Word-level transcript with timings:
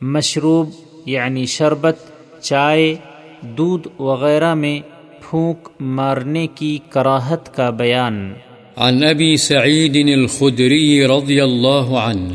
مشروب 0.00 0.70
یعنی 1.06 1.46
شربت 1.46 1.96
چائے 2.42 2.94
دودھ 3.42 4.00
وغیرہ 4.00 4.54
میں 4.54 4.80
پھونک 5.20 5.68
مارنے 5.80 6.46
کی 6.46 6.78
کراہت 6.88 7.54
کا 7.54 7.70
بیان۔ 7.70 8.34
عن 8.76 9.04
أبي 9.04 9.36
سعيد 9.36 9.96
الخدري 9.96 11.06
رضي 11.06 11.40
الله 11.40 11.96
عنه 11.96 12.32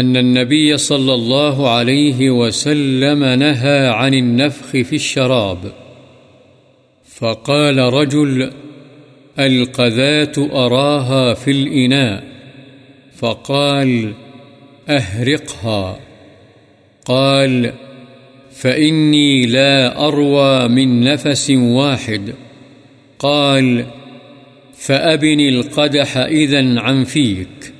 أن 0.00 0.16
النبي 0.16 0.76
صلى 0.76 1.12
الله 1.12 1.68
عليه 1.68 2.30
وسلم 2.30 3.24
نهى 3.24 3.86
عن 3.86 4.14
النفخ 4.14 4.70
في 4.70 4.96
الشراب. 4.96 5.68
فقال 7.14 7.78
رجل، 7.78 8.50
القذات 9.38 10.38
أراها 10.38 11.34
في 11.34 11.50
الإناء. 11.50 12.24
فقال، 13.16 14.12
أهرقها. 14.88 16.00
قال، 17.04 17.72
فإني 18.52 19.46
لا 19.46 20.06
أروى 20.08 20.68
من 20.68 21.00
نفس 21.00 21.50
واحد. 21.50 22.34
قال، 23.18 23.86
فأبن 24.74 25.40
القدح 25.40 26.16
إذن 26.16 26.78
عن 26.78 27.04
فيك. 27.04 27.72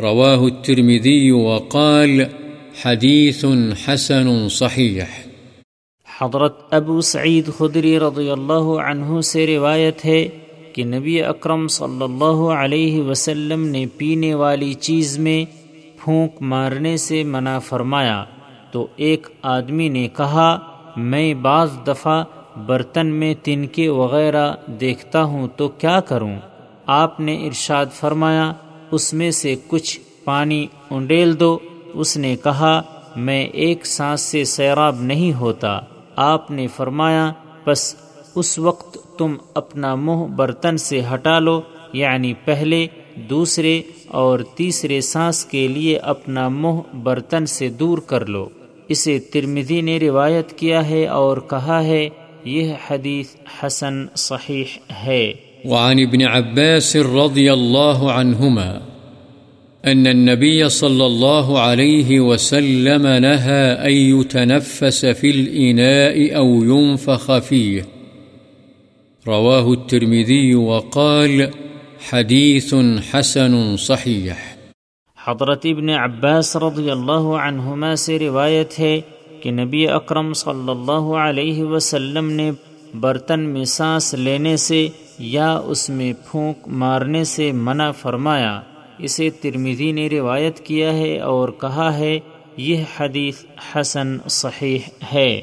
رواه 0.00 0.46
الترمذي 0.46 1.32
وقال، 1.32 2.28
حديث 2.74 3.46
حسن 3.84 4.48
صحيح. 4.48 5.31
حضرت 6.22 6.74
ابو 6.74 7.00
سعید 7.00 7.50
خدری 7.58 8.00
رضی 8.00 8.30
اللہ 8.30 8.80
عنہ 8.86 9.20
سے 9.20 9.46
روایت 9.46 10.04
ہے 10.04 10.28
کہ 10.72 10.84
نبی 10.84 11.22
اکرم 11.22 11.68
صلی 11.68 12.04
اللہ 12.04 12.52
علیہ 12.52 13.02
وسلم 13.02 13.66
نے 13.66 13.86
پینے 13.96 14.34
والی 14.34 14.74
چیز 14.74 15.18
میں 15.18 15.44
پھونک 16.04 16.42
مارنے 16.42 16.96
سے 16.96 17.22
منع 17.22 17.58
فرمایا۔ 17.58 18.24
تو 18.70 18.86
ایک 18.96 19.26
آدمی 19.42 19.88
نے 19.88 20.08
کہا، 20.16 20.58
میں 20.96 21.34
بعض 21.34 21.70
دفعہ 21.86 22.24
برتن 22.66 23.06
میں 23.06 23.34
تنکے 23.42 23.88
وغیرہ 23.88 24.52
دیکھتا 24.66 25.22
ہوں، 25.22 25.48
تو 25.56 25.68
کیا 25.68 26.00
کروں؟ 26.00 26.36
آپ 26.86 27.20
نے 27.20 27.46
ارشاد 27.46 27.86
فرمایا، 27.92 28.52
اس 28.90 29.14
میں 29.14 29.30
سے 29.30 29.54
کچھ 29.66 30.00
پانی 30.24 30.66
انڈیل 30.90 31.40
دو۔ 31.40 31.58
اس 31.94 32.16
نے 32.16 32.36
کہا، 32.44 32.82
میں 33.16 33.44
ایک 33.44 33.86
سانس 33.86 34.20
سے 34.20 34.44
سیراب 34.44 34.96
نہیں 35.00 35.32
ہوتا۔ 35.32 35.80
آپ 36.16 36.50
نے 36.50 36.66
فرمایا 36.66 37.32
بس 37.66 37.94
اس 38.34 38.58
وقت 38.58 39.18
تم 39.18 39.36
اپنا 39.54 39.94
منہ 39.94 40.24
برتن 40.36 40.76
سے 40.76 41.00
ہٹا 41.14 41.38
لو 41.38 41.60
یعنی 41.92 42.34
پہلے، 42.44 42.86
دوسرے 43.16 43.82
اور 44.08 44.38
تیسرے 44.56 45.00
سانس 45.00 45.44
کے 45.44 45.68
لیے 45.68 45.98
اپنا 45.98 46.48
منہ 46.48 46.96
برتن 47.02 47.46
سے 47.46 47.68
دور 47.68 47.98
کر 47.98 48.26
لو۔ 48.26 48.48
اسے 48.88 49.18
ترمدی 49.18 49.80
نے 49.80 49.98
روایت 49.98 50.52
کیا 50.52 50.88
ہے 50.88 51.06
اور 51.06 51.36
کہا 51.36 51.84
ہے، 51.84 52.08
یہ 52.44 52.72
حدیث 52.90 53.28
حسن 53.62 54.06
صحیح 54.14 54.64
ہے۔ 55.04 55.32
وعن 55.64 55.98
ابن 55.98 56.22
عباس 56.22 56.96
رضی 56.96 57.48
اللہ 57.48 58.02
عنہما 58.02 58.78
أن 59.86 60.06
النبي 60.06 60.68
صلى 60.68 61.06
الله 61.06 61.58
عليه 61.58 62.20
وسلم 62.20 63.06
نهى 63.06 63.76
أن 63.84 64.20
يتنفس 64.20 65.04
في 65.20 65.30
الإناء 65.30 66.36
أو 66.36 66.64
ينفخ 66.64 67.30
فيه. 67.48 67.80
رواه 69.26 69.72
الترمذي 69.72 70.54
وقال 70.54 71.42
حديث 72.10 72.74
حسن 73.14 73.76
صحيح. 73.76 74.32
حضرت 75.26 75.66
ابن 75.66 75.90
عباس 75.90 76.56
رضی 76.56 76.90
اللہ 76.90 77.36
عنہما 77.36 77.96
سے 77.96 78.18
روایت 78.18 78.78
ہے 78.78 79.00
کہ 79.42 79.50
نبی 79.50 79.88
اکرم 79.88 80.32
صلی 80.32 80.70
اللہ 80.70 81.14
علیہ 81.14 81.64
وسلم 81.64 82.30
نے 82.30 82.50
برتن 82.94 83.40
میں 83.40 83.64
سانس 83.64 84.14
لینے 84.14 84.56
سے 84.56 84.88
یا 85.18 85.52
اس 85.52 85.90
میں 85.90 86.12
پھونک 86.30 86.56
مارنے 86.66 87.24
سے 87.24 87.52
منع 87.52 87.90
فرمایا۔ 87.90 88.60
اسے 88.98 89.30
ترمیزی 89.30 89.92
نے 89.92 90.08
روایت 90.08 90.60
کیا 90.60 90.92
ہے 90.92 91.18
اور 91.20 91.48
کہا 91.48 91.98
ہے 91.98 92.18
یہ 92.56 92.84
حدیث 93.00 93.44
حسن 93.74 94.18
صحیح 94.28 94.78
ہے۔ 95.14 95.42